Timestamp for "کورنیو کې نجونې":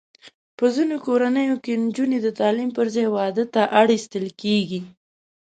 1.05-2.17